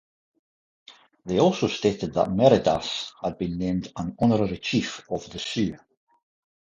They 1.25 1.37
also 1.39 1.67
stated 1.67 2.15
that 2.15 2.31
Meridas 2.31 3.11
had 3.21 3.37
been 3.37 3.59
named 3.59 3.93
an 3.95 4.15
Honorary 4.19 4.57
Chief 4.57 5.03
of 5.11 5.29
the 5.29 5.37
Sioux. 5.37 5.77